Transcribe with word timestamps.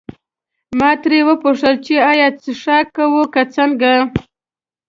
ما 0.79 0.91
ترې 1.01 1.19
وپوښتل 1.27 1.75
چې 1.85 1.93
ایا 2.11 2.27
څښاک 2.41 2.85
کوو 2.97 3.23
که 3.33 3.41
څنګه. 3.55 3.93